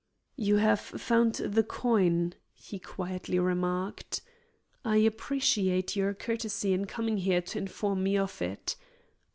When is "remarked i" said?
3.37-4.97